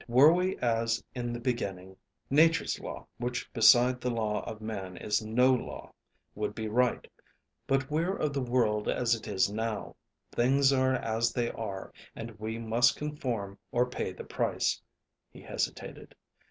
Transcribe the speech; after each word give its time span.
Were 0.07 0.33
we 0.33 0.57
as 0.61 1.03
in 1.13 1.31
the 1.31 1.39
beginning, 1.39 1.95
Nature's 2.27 2.79
law, 2.79 3.05
which 3.19 3.53
beside 3.53 4.01
the 4.01 4.09
law 4.09 4.43
of 4.49 4.59
man 4.59 4.97
is 4.97 5.23
no 5.23 5.53
law, 5.53 5.91
would 6.33 6.55
be 6.55 6.67
right; 6.67 7.05
but 7.67 7.91
we're 7.91 8.15
of 8.15 8.33
the 8.33 8.41
world 8.41 8.89
as 8.89 9.13
it 9.13 9.27
is 9.27 9.51
now. 9.51 9.95
Things 10.31 10.73
are 10.73 10.95
as 10.95 11.33
they 11.33 11.51
are, 11.51 11.93
and 12.15 12.31
we 12.39 12.57
must 12.57 12.95
conform 12.97 13.59
or 13.71 13.85
pay 13.87 14.11
the 14.11 14.23
price." 14.23 14.81
He 15.29 15.43
hesitated. 15.43 16.15